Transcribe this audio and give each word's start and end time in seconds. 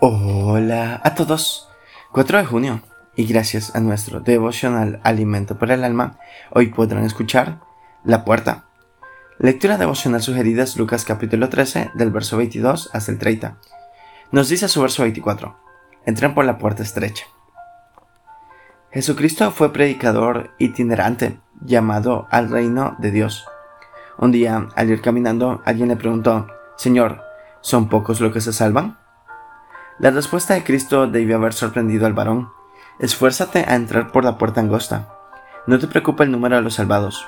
Hola 0.00 1.00
a 1.02 1.16
todos. 1.16 1.68
4 2.12 2.38
de 2.38 2.44
junio. 2.44 2.82
Y 3.16 3.26
gracias 3.26 3.74
a 3.74 3.80
nuestro 3.80 4.20
devocional 4.20 5.00
Alimento 5.02 5.58
para 5.58 5.74
el 5.74 5.82
Alma, 5.82 6.20
hoy 6.50 6.68
podrán 6.68 7.02
escuchar 7.02 7.58
La 8.04 8.24
Puerta. 8.24 8.66
Lectura 9.40 9.76
devocional 9.76 10.22
sugerida 10.22 10.62
es 10.62 10.76
Lucas 10.76 11.04
capítulo 11.04 11.48
13, 11.48 11.90
del 11.94 12.12
verso 12.12 12.36
22 12.36 12.90
hasta 12.92 13.10
el 13.10 13.18
30. 13.18 13.58
Nos 14.30 14.48
dice 14.48 14.68
su 14.68 14.80
verso 14.80 15.02
24. 15.02 15.56
Entren 16.06 16.32
por 16.32 16.44
la 16.44 16.58
puerta 16.58 16.84
estrecha. 16.84 17.24
Jesucristo 18.92 19.50
fue 19.50 19.72
predicador 19.72 20.52
itinerante, 20.58 21.40
llamado 21.60 22.28
al 22.30 22.50
reino 22.50 22.94
de 23.00 23.10
Dios. 23.10 23.48
Un 24.16 24.30
día, 24.30 24.68
al 24.76 24.90
ir 24.90 25.02
caminando, 25.02 25.60
alguien 25.64 25.88
le 25.88 25.96
preguntó, 25.96 26.46
Señor, 26.76 27.20
¿son 27.62 27.88
pocos 27.88 28.20
los 28.20 28.32
que 28.32 28.40
se 28.40 28.52
salvan? 28.52 28.96
La 29.98 30.12
respuesta 30.12 30.54
de 30.54 30.62
Cristo 30.62 31.08
debió 31.08 31.36
haber 31.36 31.52
sorprendido 31.52 32.06
al 32.06 32.12
varón. 32.12 32.52
Esfuérzate 33.00 33.64
a 33.66 33.74
entrar 33.74 34.12
por 34.12 34.24
la 34.24 34.38
puerta 34.38 34.60
angosta. 34.60 35.08
No 35.66 35.80
te 35.80 35.88
preocupa 35.88 36.22
el 36.22 36.30
número 36.30 36.54
de 36.54 36.62
los 36.62 36.74
salvados. 36.74 37.26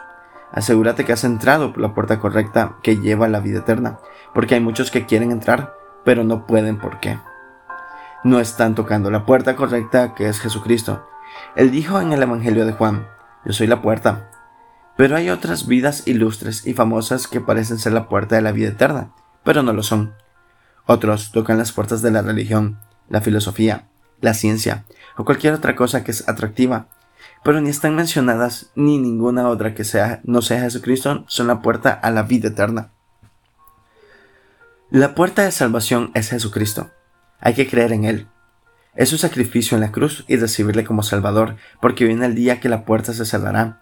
Asegúrate 0.53 1.05
que 1.05 1.13
has 1.13 1.25
entrado 1.25 1.73
por 1.73 1.83
la 1.83 1.95
puerta 1.95 2.21
correcta 2.21 2.77
que 2.85 2.99
lleva 2.99 3.27
a 3.27 3.29
la 3.29 3.41
vida 3.41 3.59
eterna, 3.59 3.99
porque 4.33 4.55
hay 4.55 4.61
muchos 4.61 4.93
que 4.93 5.05
quieren 5.05 5.33
entrar, 5.33 5.75
pero 6.05 6.23
no 6.23 6.47
pueden 6.47 6.79
por 6.79 7.01
qué. 7.01 7.19
No 8.23 8.39
están 8.39 8.77
tocando 8.77 9.11
la 9.11 9.27
puerta 9.27 9.57
correcta 9.57 10.15
que 10.15 10.29
es 10.29 10.39
Jesucristo. 10.39 11.09
Él 11.57 11.73
dijo 11.73 12.01
en 12.01 12.13
el 12.13 12.23
Evangelio 12.23 12.67
de 12.67 12.73
Juan, 12.73 13.09
yo 13.45 13.53
soy 13.53 13.67
la 13.67 13.83
puerta. 13.83 14.31
Pero 14.97 15.17
hay 15.17 15.31
otras 15.31 15.67
vidas 15.67 16.07
ilustres 16.07 16.65
y 16.69 16.75
famosas 16.75 17.27
que 17.27 17.41
parecen 17.41 17.79
ser 17.79 17.95
la 17.95 18.09
puerta 18.09 18.37
de 18.37 18.43
la 18.43 18.53
vida 18.53 18.69
eterna, 18.69 19.11
pero 19.43 19.65
no 19.65 19.73
lo 19.73 19.83
son. 19.83 20.15
Otros 20.93 21.31
tocan 21.31 21.57
las 21.57 21.71
puertas 21.71 22.03
de 22.03 22.11
la 22.11 22.21
religión, 22.21 22.81
la 23.09 23.21
filosofía, 23.21 23.87
la 24.21 24.35
ciencia 24.35 24.87
o 25.17 25.25
cualquier 25.25 25.55
otra 25.55 25.77
cosa 25.77 26.03
que 26.03 26.11
es 26.11 26.29
atractiva, 26.29 26.89
pero 27.45 27.61
ni 27.61 27.71
están 27.71 27.95
mencionadas 27.95 28.73
ni 28.75 28.99
ninguna 28.99 29.49
otra 29.49 29.73
que 29.73 29.85
sea 29.85 30.21
no 30.25 30.43
sea 30.43 30.63
Jesucristo 30.63 31.25
son 31.29 31.47
la 31.47 31.63
puerta 31.63 31.93
a 31.93 32.11
la 32.11 32.25
vida 32.25 32.49
eterna. 32.49 32.91
La 34.91 35.15
puerta 35.15 35.45
de 35.45 35.53
salvación 35.53 36.11
es 36.15 36.31
Jesucristo. 36.31 36.91
Hay 37.39 37.55
que 37.55 37.69
creer 37.69 37.93
en 37.93 38.05
Él. 38.05 38.27
Es 38.97 39.11
su 39.11 39.17
sacrificio 39.17 39.77
en 39.77 39.83
la 39.83 39.93
cruz 39.93 40.25
y 40.27 40.39
recibirle 40.39 40.83
como 40.83 41.05
Salvador, 41.05 41.55
porque 41.81 42.05
viene 42.05 42.27
el 42.27 42.35
día 42.35 42.59
que 42.59 42.69
la 42.69 42.85
puerta 42.85 43.13
se 43.13 43.25
cerrará. 43.25 43.80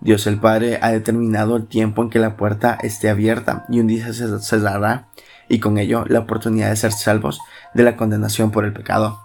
Dios 0.00 0.26
el 0.26 0.38
Padre 0.38 0.78
ha 0.80 0.90
determinado 0.90 1.56
el 1.56 1.66
tiempo 1.66 2.02
en 2.02 2.10
que 2.10 2.20
la 2.20 2.36
puerta 2.36 2.78
esté 2.82 3.10
abierta 3.10 3.64
y 3.68 3.80
un 3.80 3.88
día 3.88 4.12
se 4.12 4.38
cerrará 4.40 5.08
y 5.48 5.58
con 5.58 5.78
ello 5.78 6.04
la 6.06 6.20
oportunidad 6.20 6.70
de 6.70 6.76
ser 6.76 6.92
salvos 6.92 7.40
de 7.74 7.82
la 7.82 7.96
condenación 7.96 8.50
por 8.50 8.64
el 8.64 8.72
pecado. 8.72 9.20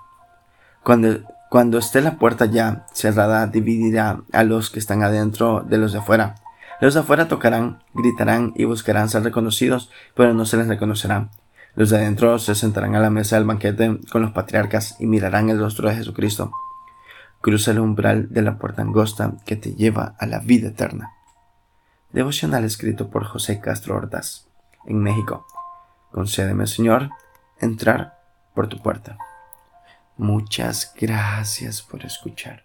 Cuando, 0.84 1.20
cuando 1.50 1.78
esté 1.78 2.02
la 2.02 2.18
puerta 2.18 2.46
ya 2.46 2.86
cerrada, 2.94 3.46
dividirá 3.48 4.22
a 4.32 4.44
los 4.44 4.70
que 4.70 4.80
están 4.80 5.04
adentro 5.04 5.62
de 5.62 5.78
los 5.78 5.94
de 5.94 6.00
afuera. 6.00 6.36
Los 6.82 6.96
de 6.96 7.02
afuera 7.02 7.28
tocarán, 7.28 7.84
gritarán 7.94 8.54
y 8.56 8.66
buscarán 8.66 9.10
ser 9.10 9.24
reconocidos, 9.24 9.90
pero 10.16 10.34
no 10.34 10.46
se 10.46 10.58
les 10.58 10.68
reconocerá. 10.68 11.30
Los 11.76 11.92
de 11.92 11.98
adentro 11.98 12.40
se 12.40 12.56
sentarán 12.56 12.96
a 12.96 13.00
la 13.00 13.10
mesa 13.10 13.36
del 13.36 13.46
banquete 13.46 14.00
con 14.12 14.22
los 14.22 14.32
patriarcas 14.32 14.96
y 15.00 15.06
mirarán 15.06 15.50
el 15.50 15.60
rostro 15.60 15.88
de 15.88 15.96
Jesucristo. 15.96 16.52
Cruza 17.44 17.72
el 17.72 17.80
umbral 17.80 18.31
de 18.31 18.41
la 18.41 18.58
puerta 18.58 18.83
angosta 18.83 19.33
que 19.45 19.58
te 19.58 19.73
lleva 19.73 20.16
a 20.17 20.25
la 20.27 20.39
vida 20.39 20.69
eterna. 20.69 21.11
Devocional 22.13 22.63
escrito 22.63 23.09
por 23.09 23.25
José 23.25 23.59
Castro 23.59 23.97
Ordaz, 23.97 24.47
en 24.86 24.99
México. 24.99 25.45
Concédeme, 26.14 26.67
Señor, 26.67 27.09
entrar 27.59 28.17
por 28.55 28.69
tu 28.69 28.81
puerta. 28.81 29.17
Muchas 30.16 30.94
gracias 30.97 31.81
por 31.81 32.05
escuchar. 32.05 32.64